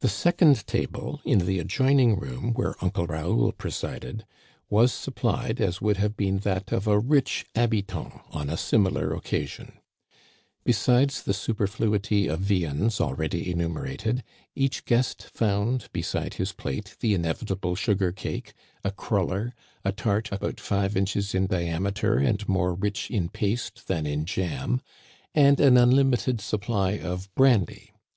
[0.00, 4.26] The second table in the adjoining room, where Uncle Raoul presided,
[4.68, 9.78] was supplied as would, have been that of a rich habitant on a similar occasion.
[10.64, 14.24] Besides the superfluity of viands already enumerated,
[14.56, 15.82] each guest Digitized by VjOOQIC I20 ^^^ CANADIANS OF OLD.
[15.84, 18.52] found beside his plate the inevitable sugar cake,
[18.82, 23.86] a crul ler, a tart about five inches in diameter and more rich in paste
[23.86, 24.80] than in jam,
[25.32, 27.92] and an unlimited supply of brandy.